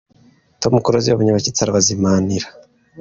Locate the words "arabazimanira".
1.61-2.47